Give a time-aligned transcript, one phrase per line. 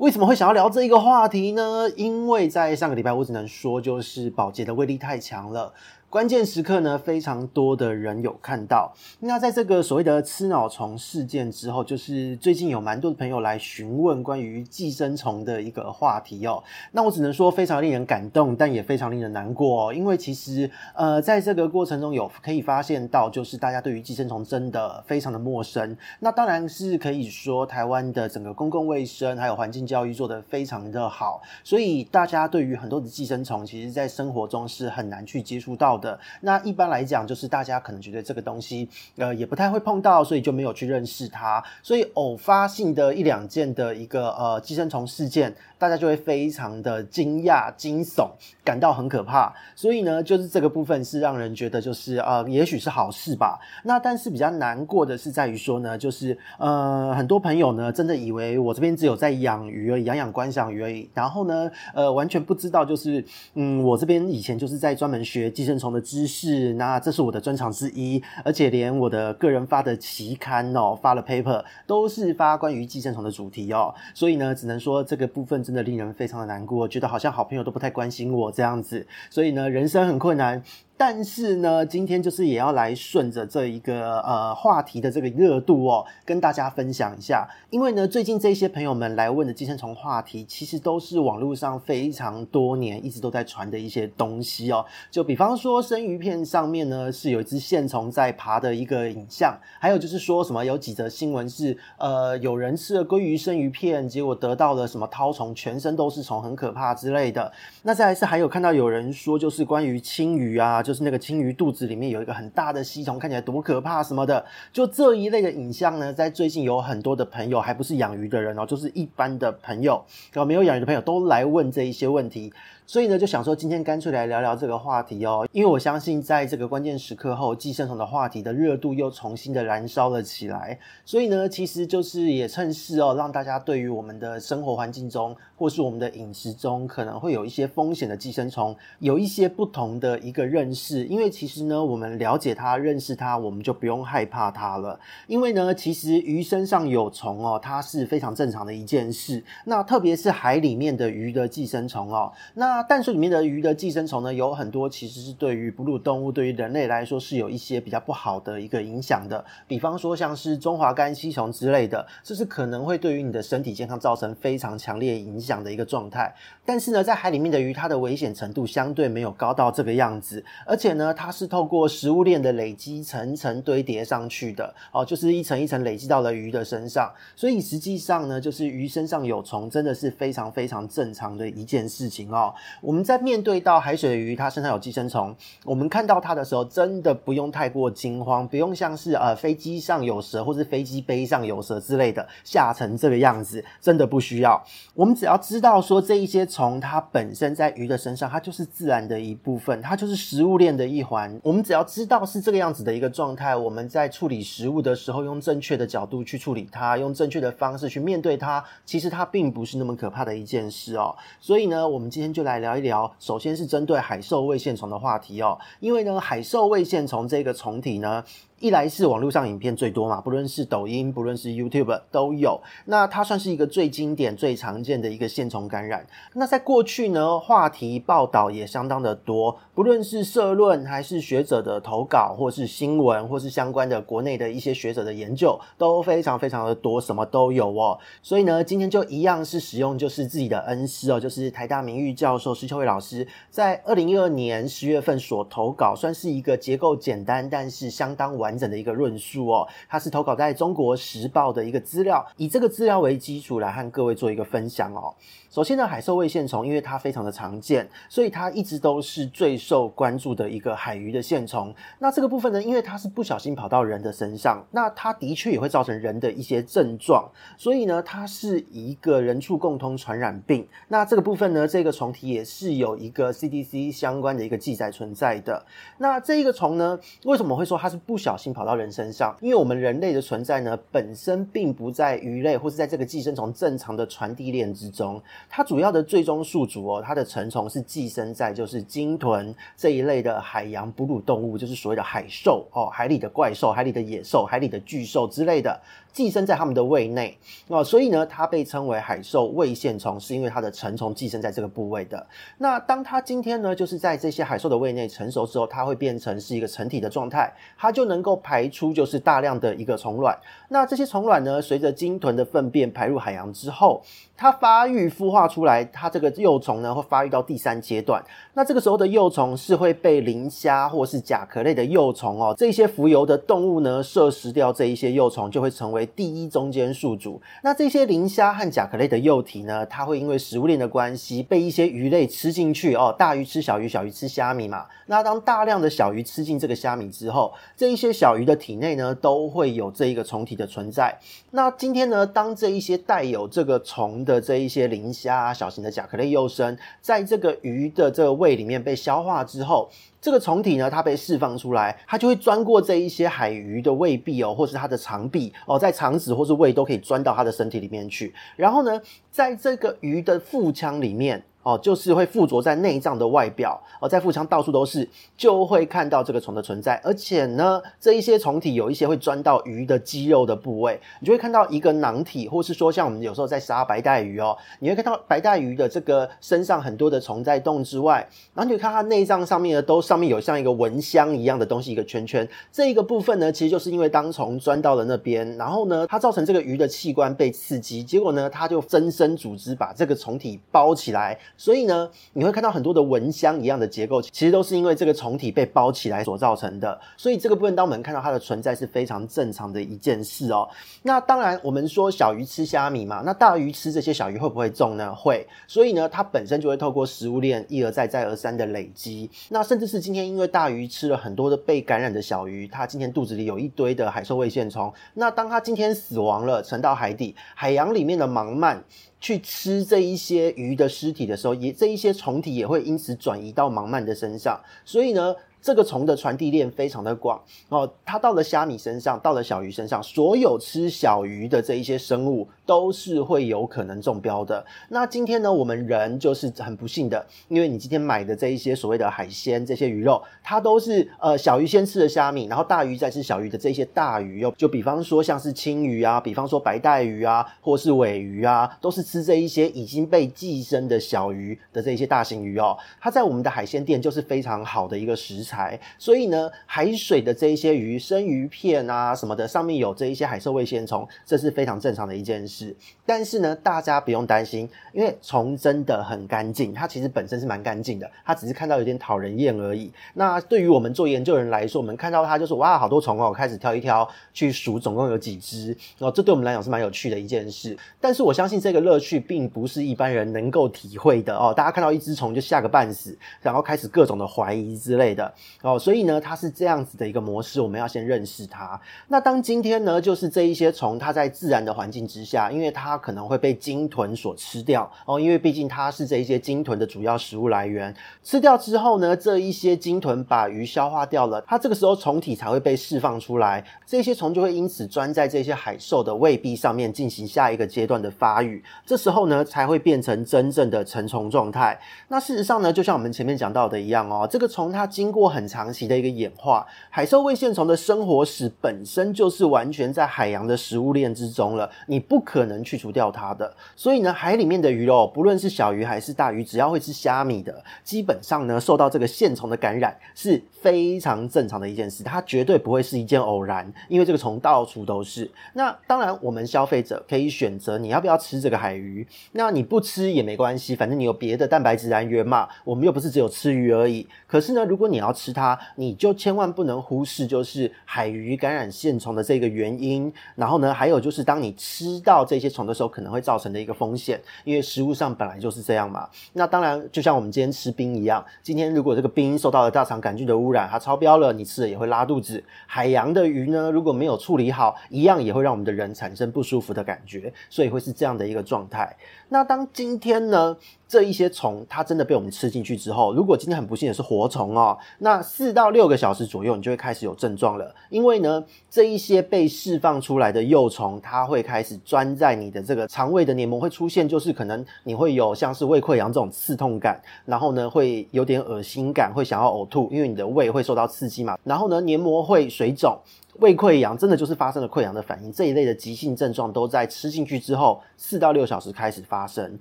[0.00, 1.86] 为什么会想要聊这一个话题呢？
[1.94, 5.74] 因为在上个礼拜，我只能说就是宝洁的威力太强了。
[6.10, 8.92] 关键时刻呢，非常多的人有看到。
[9.20, 16.60] 那在这个所谓的吃脑虫事件之后，就是最近有蛮多的朋友来询问关于寄生虫的一个话题哦。
[16.90, 19.94] 那我只能说非常令人感动，但也非常令人难过哦。
[19.94, 25.96] 因为其实呃，在这个过程中有可以发现到，就是大家对于寄生虫真的非常的陌生。
[26.18, 36.18] 那当然是可以说台湾的整个公共卫生还有环境教育做得非常的好，所以大家对于很多的寄生虫，其实在生活中是很难去接触到的。
[36.40, 41.62] 那一般来讲，就是大家可能觉得这个东西，呃，也不太会碰到，所以就没有去认识它。
[41.82, 48.30] 所以偶发性的一两件的一个呃寄生虫事件，大家就会非常的惊讶、惊悚，
[48.64, 49.54] 感到很可怕。
[49.76, 53.60] 所以呢，就是这个部分是让人觉得就是呃，也许是好事吧。
[53.84, 66.00] 那但是比较难过的是在于说呢，就是呃，很多朋友呢真的以为我这边只有在养鱼而已，养养观赏鱼而已，然后呢，呃，完全不知道就是嗯，我这边以前就是在专门学寄生虫的。
[66.10, 80.60] 知识，那这是我的专长之一，而且连我的个人发的期刊哦，发了 paper 都是发关于寄生虫的主题哦，所以呢，只能说这个部分真的令人非常的难过，觉得好像好朋友都不太关心我这样子，所以呢，人生很困难。
[81.00, 87.48] 但是呢，今天就是也要来顺着这一个呃话题的这个热度哦，跟大家分享一下。
[87.70, 94.84] 因为呢，最近这些朋友们来问的寄生虫话题，其实都是网络上非常多年一直都在传的一些东西哦。
[95.10, 107.50] 就比方说，生鱼片上面呢是有一只线虫在爬的一个影像，还有就是说什么有几则新闻是呃有人吃了鲑鱼生鱼片，结果得到了什么绦虫，全身都是虫，很可怕之类的。
[107.84, 110.82] 那再来是还有看到有人说，就是关于青鱼啊。
[110.90, 122.52] 就是那个青鱼肚子里面有一个很大的吸虫，看起来多可怕什么的，就这一类的影像呢，在最近有很多的朋友，还不是养鱼的人哦，就是一般的朋友，然后没有养鱼的朋友都来问这一些问题。
[122.90, 130.76] 所以呢，就想说今天干脆来聊聊这个话题哦，因为我相信在这个关键时刻后，寄生虫的话题的热度又重新的燃烧了起来。
[131.04, 141.04] 所以呢，其实就是也趁势哦，让大家对于我们的生活环境中，或是我们的饮食中，可能会有一些风险的寄生虫，有一些不同的一个认识。
[141.04, 144.98] 因为其实呢，我们了解它、认识它，我们就不用害怕它了。
[145.28, 149.44] 因为呢，其实鱼身上有虫哦，它是非常正常的一件事。
[149.66, 152.79] 那特别是海里面的鱼的寄生虫哦，那。
[152.82, 159.44] 淡水里面的鱼的寄生虫呢，有很多其实是对于哺乳动物、对于人类来说是有一些比较不好的一个影响的。
[159.66, 166.34] 比方说像是中华肝吸虫之类的，这是可能会对于你的身体健康造成非常强烈影响的一个状态。
[166.64, 177.12] 但是呢，在海里面的鱼，它的危险程度相对没有高到这个样子，而且呢，它是透过食物链的累积层层堆叠上去的哦，就是一层一层累积到了鱼的身上。
[177.34, 182.54] 所以实际上呢，就是鱼身上有虫，真的是非常非常正常的一件事情哦。
[182.80, 194.62] 我们在面对到海水的鱼，它身上有寄生虫，我们看到它的时候，真的不用太过惊慌，不用像是呃飞机上有蛇，或是飞机杯上有蛇之类的吓成这个样子，真的不需要。
[194.94, 201.38] 我们只要知道说这一些虫，它本身在鱼的身上，它就是自然的一部分，它就是食物链的一环。
[201.42, 211.14] 我们只要知道是这个样子的一个状态，我们在处理食物的时候，用正确的角度去处理它，用正确的方式去面对它，其实它并不是那么可怕的一件事哦。
[211.40, 212.60] 所以呢，我们今天就来来。
[212.60, 218.22] 聊一聊，首先是针对海兽胃线虫的话题哦，因为呢，海兽胃线虫这个虫体呢。
[218.58, 222.60] 一来是网络上影片最多嘛，不论是抖音，不论是 YouTube 都有。
[222.84, 226.06] 那它算是一个最经典、最常见的一个线虫感染。
[226.34, 237.98] 那在过去呢，话题报道也相当的多，不论是社论还是学者的投稿，或是新闻，或是相关的国内的一些学者的研究，都非常非常的多，什么都有哦。
[238.20, 248.50] 所以呢，今天就一样是使用就是自己的恩师哦，就是台大名誉教授施秋伟老师在二零一二年十月份所投稿，算是一个结构简单，但是相当完。
[248.60, 249.66] 整的一个论述哦。
[249.88, 255.14] 它是投稿在中国时报的一个资料，以这个资料为基础来和各位做一个分享哦。
[255.50, 261.74] 首先呢，海兽胃线虫因为它非常的常见，所以它一直都是最受关注的一个海鱼的线虫。
[261.98, 270.68] 那这个部分呢，因为它是不小心跑到人的身上，那它的确也会造成人的一些症状，所以呢，它是一个人畜共通传染病。
[270.86, 275.64] 那这个部分呢，这个虫体也是有一个 CDC 相关的一个记载存在的。
[275.98, 279.36] 那这一个虫呢，为什么会说它是不小心跑到人身上？
[279.40, 285.20] 因为我们人类的存在呢，本身并不在鱼类或是在这个寄生虫正常的传递链之中。
[285.48, 295.80] 它主要的最终宿主哦，它的成虫是寄生在就是鲸豚这一类的海洋哺乳动物，就是所谓的海兽哦，海里的怪兽、海里的野兽、海里的巨兽之类的，
[296.12, 297.36] 寄生在它们的胃内
[297.68, 302.19] 哦，所以呢，它被称为海兽胃线虫，是因为它的成虫寄生在这个部位的。
[302.58, 310.38] 那当它今天呢，就是在这些海兽的胃内成熟之后，它会变成是一个成体的状态，它就能够排出就是大量的一个虫卵。
[310.68, 314.02] 那这些虫卵呢，随着鲸豚的粪便排入海洋之后，
[314.36, 318.22] 它发育孵化出来，它这个幼虫呢会发育到第三阶段。
[318.54, 327.40] 那这个时候的幼虫是会被磷虾或是甲壳类的幼虫哦，这些浮游的动物呢摄食掉这一些幼虫，就会成为第一中间宿主。
[327.62, 334.86] 那这些磷虾和甲壳类的幼体呢，它会因为食物链的关系被一些鱼类吃进去哦，大鱼吃小鱼，小鱼吃虾米嘛。
[335.06, 341.16] 那当大量的小鱼吃进这个虾米之后，这一些小鱼的体内呢都会有这一个虫体的存在。
[341.52, 349.88] 那今天呢，当这一些带有这个虫的这一些磷虾啊，小型的甲壳类幼生，在这个鱼的这个胃里面被消化之后，
[350.20, 358.34] 这个虫体呢，它被释放出来，它就会钻过这一些海鱼的胃壁哦，或是它的肠壁哦，在肠子或是胃都可以钻到它的身体里面去。
[358.56, 359.00] 然后呢，
[359.30, 361.44] 在这个鱼的腹腔里面。
[361.70, 367.00] 哦，就是会附着在内脏的外表，哦，在腹腔到处都是，就会看到这个虫的存在。
[367.04, 382.48] 而且呢，这一些虫体有一些会钻到鱼的肌肉的部位，你就会看到一个囊体，或是说像我们有时候在杀白带鱼哦，你会看到白带鱼的这个身上很多的虫在动之外，然后你就看它内脏上面呢，都上面有像一个蚊香一样的东西，一个圈圈。
[382.72, 391.38] 这一个部分呢，其实就是因为当虫钻到了那边，然后呢，它造成这个鱼的器官被刺激，结果呢，它就增生组织把这个虫体包起来。
[391.60, 396.98] 所以呢，你会看到很多的蚊香一样的结构，其实都是因为这个虫体被包起来所造成的。
[397.18, 400.66] 所以这个部分，当我们看到它的存在是非常正常的一件事哦。
[401.02, 405.14] 那当然，我们说小鱼吃虾米嘛，那大鱼吃这些小鱼会不会中呢？
[405.14, 405.46] 会。
[405.66, 409.30] 所以呢，它本身就会透过食物链一而再、再而三的累积。
[409.50, 414.90] 那甚至是今天因为大鱼吃了很多的被感染的小鱼，它今天肚子里有一堆的海兽胃线虫。
[415.12, 418.78] 那当它今天死亡了，沉到海底，海洋里面的盲鳗。
[419.20, 425.36] 去吃这一些鱼的尸体的时候，也这一些虫体也会因此转移到盲鳗的身上，所以呢。
[425.62, 434.64] 这个虫的传递链非常的广哦，它到了虾米身上，到了小鱼身上，所有吃小鱼的这一些生物都是会有可能中标的。
[434.88, 455.78] 那今天呢，我们人就是很不幸的，因为你今天买的这一些所谓的海鲜，这些鱼肉，它都是呃小鱼先吃了虾米，然后大鱼再吃小鱼的这些大鱼哦，就比方说像是青鱼啊，比方说白带鱼啊，或是尾鱼啊，都是吃这一些已经被寄生的小鱼的这一些大型鱼哦，它在我们的海鲜店就是非常好的一个食材。
[455.98, 462.76] 所以呢，海水的这一些鱼，生鱼片啊什么的，上面有这一些海兽胃线虫，这是非常正常的一件事。
[463.04, 469.92] 但是呢，大家不用担心，因为虫真的很干净，它其实本身是蛮干净的，它只是看到有点讨人厌而已。
[470.14, 477.76] 那对于我们做研究人来说，我们看到它就是哇，好多虫哦，开始挑一挑去数，总共有几只哦，这对我们来讲是蛮有趣的一件事。
[478.00, 481.52] 但是我相信这个乐趣并不是一般人能够体会的哦。
[481.56, 485.32] 大家看到一只虫就吓个半死，然后开始各种的怀疑之类的。
[485.62, 488.80] 哦，所以呢，它是这样子的一个模式，我们要先认识它。
[489.08, 497.94] 那当今天呢，就是这一些虫，它在自然的环境之下，因为它可能会被鲸豚所吃掉哦，因为毕竟它是这一些鲸豚的主要食物来源。
[498.22, 511.78] 吃掉之后呢，这一些鲸豚把鱼消化掉了，它这个时候虫体才会被释放出来，这些虫就会因此钻在这些海兽的胃壁上面进行下一个阶段的发育，这时候呢，才会变成真正的成虫状态。
[512.08, 523.54] 那事实上呢，就像我们前面讲到的一样哦，这个虫它经过很长期的一个演化，海兽胃线虫的生活史本身就是完全在海洋的食物链之中了，你不可能去除掉它的。
[523.76, 535.30] 所以呢，海里面的鱼肉，不论是小鱼还是大鱼，只要会吃虾米的，基本上呢，受到这个线虫的感染是非常正常的一件事，它绝对不会是一件偶然，因为这个虫到处都是。
[535.54, 544.06] 那当然，我们消费者可以选择你要不要吃这个海鱼，那你不吃也没关系，反正你有别的蛋白质来源嘛，我们又不是只有吃鱼而已。
[544.26, 550.10] 可是呢，如果你要吃它，你就千万不能忽视就是海鱼感染线虫的这个原因。
[550.34, 556.08] 然后呢，还有就是当你吃到这些虫的时候，可能会造成的一个风险，因为食物上本来就是这样嘛。
[556.32, 562.42] 那当然，就像我们今天吃冰一样，今天如果这个冰受到了大肠杆菌的污染，它超标了，你吃了也会拉肚子。
[562.66, 568.96] 海洋的鱼呢，如果没有处理好，一样也会让我们的人产生不舒服的感觉，所以会是这样的一个状态。
[569.28, 570.56] 那当今天呢，
[570.90, 577.72] 这一些虫它真的被我们吃进去之后，如果今天很不幸的是活虫哦，那四到六个小时左右，你就会开始有症状了。
[577.90, 592.98] 因为呢，这一些被释放出来的幼虫，它会开始钻在你的这个肠胃的黏膜，会出现就是可能你会有像是胃溃疡这种刺痛感，然后呢会有点恶心感，会想要呕吐，因为你的胃会受到刺激嘛，然后呢黏膜会水肿。
[593.40, 599.58] 胃溃疡真的就是发生了溃疡的反应，这一类的急性症状都在吃进去之后四到六小时开始发生。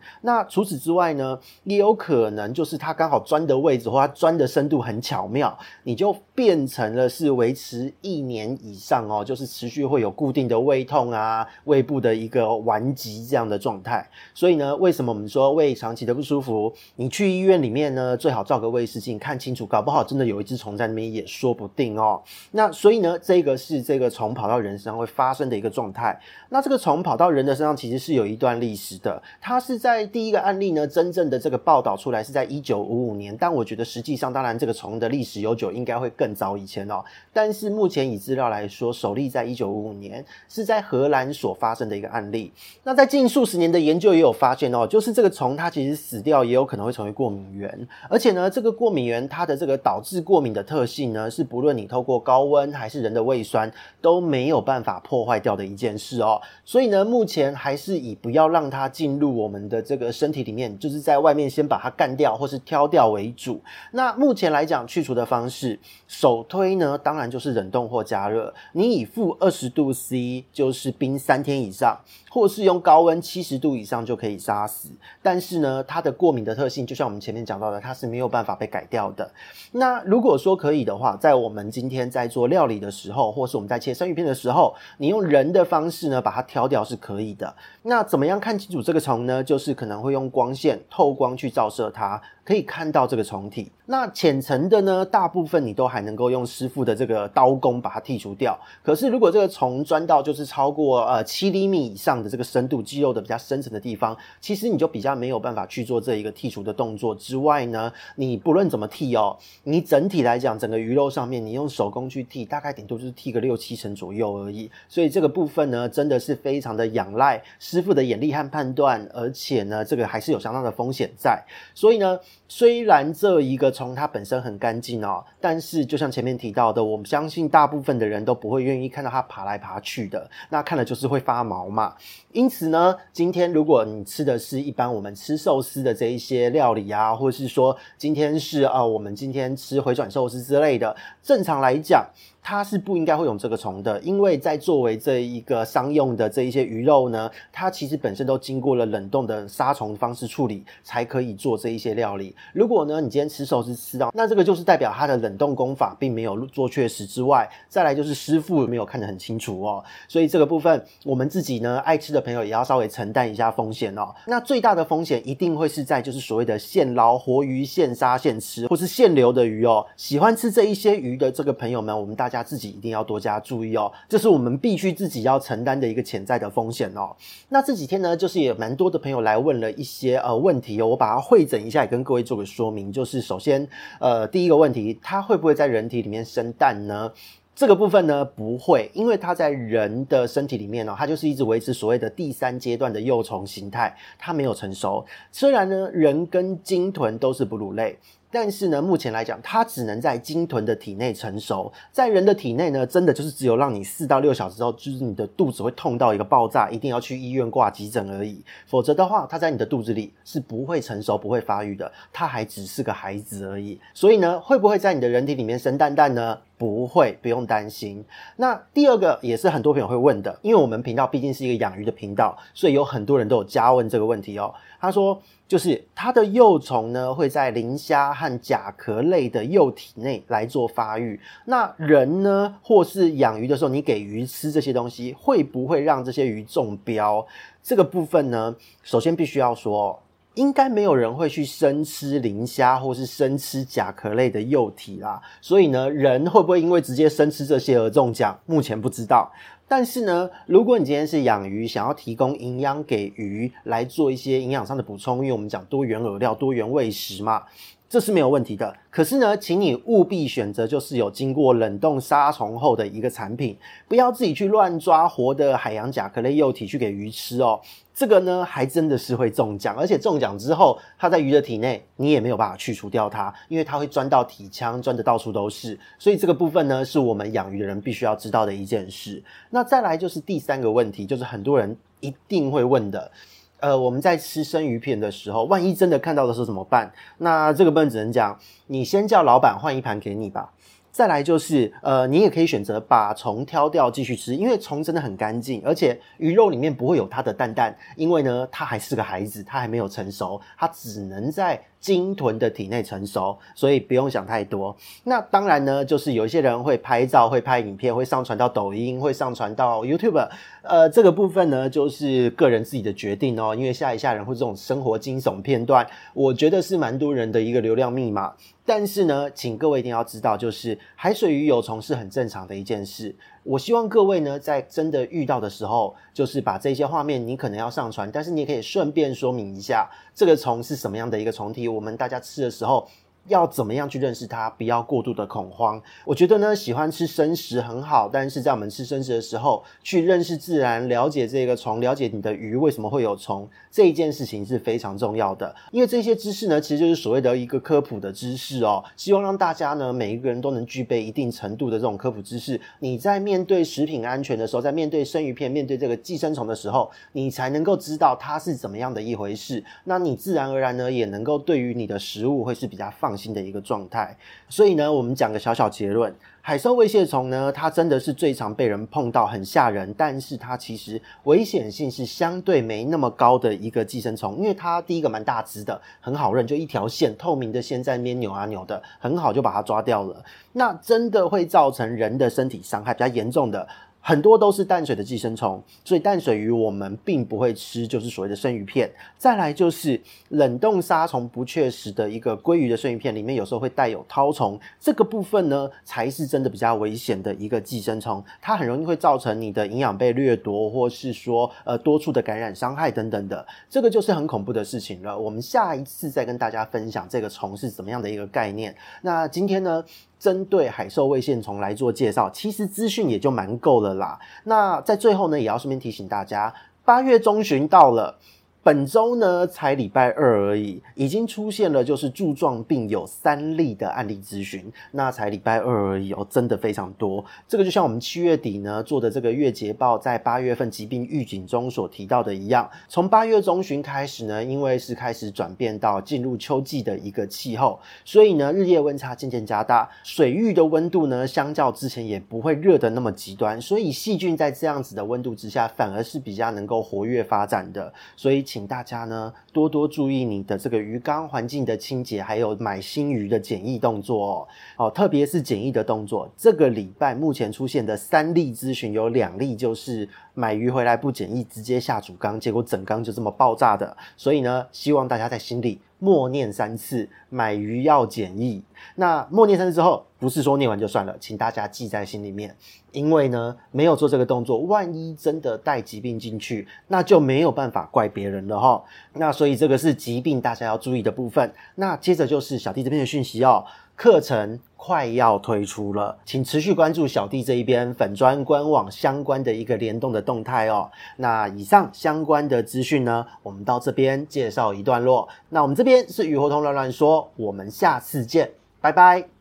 [0.22, 14.06] 那除此之外呢，也有可能就是它刚好钻的位置或它钻的深度很巧妙，你就变成了是维持一年以上哦，就是持续会有固定的胃痛啊、胃部的一个顽疾这样的状态。
[14.34, 22.22] 所以呢，为什么我们说胃长期的不舒服，你去医院里面呢，最好照个胃视镜看清楚，搞不好真的有一只虫在那边也说不定哦。
[22.52, 23.58] 那所以呢，这个。
[23.70, 26.20] 是这个虫跑到人身上会发生的一个状态。
[26.50, 29.22] 那这个虫跑到人的身上，其实是有一段历史的。
[29.40, 33.38] 它是在第一个案例呢，真正的这个报道出来是在一九五五年。
[33.40, 37.04] 但我觉得实际上，当然这个虫的历史悠久，应该会更早以前哦。
[37.32, 42.52] 但是目前以资料来说，首例在一九五五年是在荷兰所发生的一个案例。
[42.84, 53.59] 那在近数十年的研究也有发现哦，就是这个虫它其实死掉也有可能会成为过敏源，而且呢，这个过敏源它的这个导致过敏的特性呢，是不论你透过高温还是人的胃酸。
[54.02, 63.60] 都没有办法破坏掉的一件事哦，所以呢，目前还是以不要让它进入我们的这个身体里面，就是在外面先把它干掉或是挑掉为主。
[63.92, 68.54] 那目前来讲，去除的方式，首推呢，当然就是冷冻或加热。
[68.74, 72.00] 你以负二十度 C，就是冰三天以上，
[72.30, 74.90] 或是用高温七十度以上就可以杀死。
[75.22, 79.30] 但是呢，它的过敏的特性，就像我们前面讲到的，它是没有办法被改掉的。
[79.72, 87.56] 那如果说可以的话，在我们今天在做料理的时候，或是我们在切生鱼片的时候，你用人的方式呢，把它挑掉是可以的。
[87.84, 89.44] 那怎么样看清楚这个虫呢？
[89.44, 92.22] 就是可能会用光线透光去照射它。
[92.44, 98.58] 可以看到这个虫体，那浅层的呢，大部分你都还能够用师傅的这个刀工把它剔除掉。
[98.82, 107.14] 可是如果这个虫钻到就是超过呃七厘米以上的这个深度，肌肉的比较深层的地方，其实你就比较没有办法去做这一个剔除的动作。
[107.14, 114.70] 之外呢，你不论怎么剔哦，你整体来讲，整个鱼肉上面你用手工去剔，大概顶多就是剔一个六七成左右而已。
[114.90, 121.42] 所以这个部分呢，真的是非常的仰赖师傅的眼力和判断，而且呢，这个还是有相当的风险在。
[121.74, 122.20] 所以呢。
[122.52, 131.94] 虽然这一个虫它本身很干净哦，但是就像前面提到的，我们相信大部分的人都不会愿意看到它爬来爬去的，那看了就是会发毛嘛。
[132.32, 142.04] 因此呢，今天如果你吃的是一般我们吃寿司的这一些料理啊，或者是说今天是呃我们今天吃回转寿司之类的，正常来讲。
[142.42, 152.34] 它是不应该会有这个虫的，因为在作为这一个商用的这一些鱼肉呢，它其实本身都经过了冷冻的杀虫方式处理，才可以做这一些料理。
[152.54, 159.84] 如果呢，你今天吃寿司吃到，那这个就是代表它的冷冻工法并没有做确实之外，再来就是师傅没有看得很清楚哦。
[160.08, 164.16] 所以这个部分，我们自己呢爱吃的朋友也要稍微承担一下风险哦。
[164.26, 169.86] 那最大的风险一定会是在就是所谓的现捞活鱼、现杀现吃，或是现流的鱼哦。
[169.98, 172.29] 喜欢吃这一些鱼的这个朋友们，我们大。
[172.30, 177.16] 大家自己一定要多加注意哦，这是我们必须自己要承担的一个潜在的风险哦。
[177.50, 182.92] 那这几天呢，就是也蛮多的朋友来问了一些呃问题哦，我把它会诊一下，也跟各位做个说明。
[182.92, 183.68] 就是首先，
[184.00, 187.12] 呃，第一个问题，它会不会在人体里面生蛋呢？
[187.56, 195.04] 这个部分呢，不会，因为它在人的身体里面哦，它就是一直维持所谓的第三阶段的幼虫形态，它没有成熟。
[195.32, 197.98] 虽然呢，人跟鲸豚都是哺乳类。
[198.32, 208.44] 但是呢，目前来讲，它只能在鲸豚的体内成熟，在人的体内呢，真的就是只有让你四到六小时之后，就是你的肚子会痛到一个爆炸，一定要去医院挂急诊而已。
[208.66, 213.80] 否则的话，它在你的肚子里是不会成熟、不会发育的，它还只是个孩子而已。
[213.94, 216.40] 所以呢，会不会在你的人体里面生蛋蛋呢？
[216.60, 218.04] 不会，不用担心。
[218.36, 224.54] 那第二个也是很多朋友会问的，因为我们频道毕竟是一个养鱼的频道，所以有很多人都有加问这个问题哦。
[224.78, 231.18] 他说，就是它的幼虫呢会在磷虾和甲壳类的幼体内来做发育。
[231.46, 237.26] 那人呢，或是养鱼的时候，你给鱼吃这些东西，会不会让这些鱼中标？
[237.64, 240.02] 这个部分呢，首先必须要说。
[240.36, 245.20] 应该没有人会去生吃磷虾或是生吃甲壳类的幼体啦。
[245.42, 248.40] 所以呢，人会不会因为直接生吃这些而中奖？
[248.46, 249.30] 目前不知道。
[249.68, 257.44] 但是呢，如果你今天是养鱼，想要提供营养给鱼来做一些营养上的补充，因为我们讲多元饵料、多元喂食嘛。
[257.90, 267.60] 这是没有问题的，可是呢，请你务必选择就是有经过冷冻杀虫后的一个产品，不要自己去乱抓活的海洋甲壳类幼体去给鱼吃哦。
[267.92, 275.78] 这个呢，还真的是会中奖，而且中奖之后，它在鱼的体内你也没有办法去除掉它，因为它会钻到体腔，钻得到处都是。
[275.98, 279.22] 所以这个部分呢，是我们养鱼的人必须要知道的一件事。
[279.50, 283.12] 那再来就是第三个问题，就是很多人一定会问的。
[283.60, 286.92] 呃，我们在吃生鱼片的时候，万一真的看到的时候怎么办？
[287.18, 288.38] 那这个笨只能讲，
[288.68, 290.52] 你先叫老板换一盘给你吧。
[290.92, 301.62] 再来就是，呃，你也可以选择把虫挑掉继续吃，因为虫真的很干净，而且鱼肉里面不会有它的蛋蛋，因为呢，它还是个孩子，它还没有成熟，它只能在。
[301.80, 304.76] 鲸豚的体内成熟，所以不用想太多。
[305.06, 310.28] 那当然呢，就是有一些人会拍照、会拍影片、会上传到抖音、会上传到 YouTube。
[310.62, 313.56] 呃，这个部分呢，就是个人自己的决定哦。
[313.56, 318.34] 因为吓一吓人或这种生活惊悚片段，我觉得是蛮多人的一个流量密码。
[318.66, 323.16] 但是呢，请各位一定要知道，就是海水鱼有虫是很正常的一件事。
[323.50, 332.88] 我希望各位呢，在真的遇到的时候，就是把这些画面你可能要上传，但是你也可以顺便说明一下，这个虫是什么样的一个虫体，我们大家吃的时候。
[333.28, 334.50] 要怎么样去认识它？
[334.50, 335.82] 不要过度的恐慌。
[336.06, 345.56] 我觉得呢，喜欢吃生食很好，但是在我们吃生食的时候，去认识自然，了解这个虫，了解你的鱼为什么会有虫，这一件事情是非常重要的。
[345.72, 348.84] 因为这些知识呢，其实就是所谓的一个科普的知识哦。
[348.96, 352.60] 希望让大家呢，每一个人都能具备一定程度的这种科普知识。
[352.80, 359.64] 你在面对食品安全的时候，在面对生鱼片、面对这个寄生虫的时候，你才能够知道它是怎么样的一回事。
[359.84, 364.16] 那你自然而然呢，也能够对于你的食物会是比较放新的一个状态，
[364.48, 380.24] 所以呢，我们讲个小小结论：海兽胃蟹虫呢，它真的是最常被人碰到，很吓人，但是它其实危险性是相对没那么高的一个寄生虫，因为它第一个蛮大只的，很好认，就一条线，透明的线在那边扭啊扭的，很好就把它抓掉了。
[380.54, 383.68] 那真的会造成人的身体伤害比较严重的。
[384.02, 388.90] 很多都是淡水的寄生虫，所以淡水鱼我们并不会吃，就是所谓的生鱼片。
[389.18, 405.18] 再来就是冷冻杀虫不确实的一个鲑鱼的生鱼片，里面有时候会带有绦虫，这个部分呢才是真的比较危险的一个寄生虫，它很容易会造成你的营养被掠夺，或是说呃多处的感染伤害等等的，这个就是很恐怖的事情了。
[405.18, 408.76] 我们下一次再跟大家分享这个虫是怎么样的一个概念。
[409.02, 409.84] 那今天呢，
[410.20, 414.20] 针对海兽胃线虫来做介绍，其实资讯也就蛮够了啦。
[414.44, 416.54] 那在最后呢，也要顺便提醒大家，
[416.84, 418.18] 八月中旬到了。
[418.62, 427.24] 本周呢才礼拜二而已，已经出现了就是柱状病有三例的案例咨询，那才礼拜二而已哦，真的非常多。
[427.48, 448.46] 这个就像我们七月底呢做的这个月捷报，在八月份疾病预警中所提到的一样，从八月中旬开始呢，因为是开始转变到进入秋季的一个气候，所以呢日夜温差渐渐加大，水域的温度呢相较之前也不会热的那么极端，所以细菌在这样子的温度之下反而是比较能够活跃发展的，所以。
[448.50, 454.48] 请大家呢多多注意你的这个鱼缸环境的清洁，还有买新鱼的检疫动作哦。
[454.78, 456.28] 哦，特别是检疫的动作。
[456.36, 463.96] 这个礼拜目前出现的三例咨询，有两例就是买鱼回来不检疫，直接下主缸，结果整缸就这么爆炸的。
[464.18, 465.80] 所以呢，希望大家在心里。
[466.00, 468.64] 默念三次，买鱼要检疫。
[468.96, 472.56] 那默念三次之后，不是说念完就算了，请大家记在心里面。
[472.92, 478.84] 因为呢，没有做这个动作，万一真的带疾病进去，那就没有办法怪别人了哈。
[479.14, 481.54] 那所以这个是疾病大家要注意的部分。
[481.76, 483.64] 那接着就是小弟这边的讯息哦。
[484.00, 490.90] 课程快要推出了，请持续关注小弟这一边粉砖官网相关的一个联动的动态哦。
[491.18, 495.28] 那以上相关的资讯呢，我们到这边介绍一段落。
[495.50, 499.39] 那我们这边是雨活通乱乱说，我们下次见，拜拜。